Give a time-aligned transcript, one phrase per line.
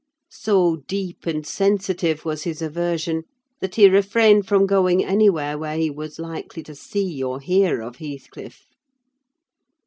[0.31, 3.23] So deep and sensitive was his aversion,
[3.59, 7.97] that he refrained from going anywhere where he was likely to see or hear of
[7.97, 8.65] Heathcliff.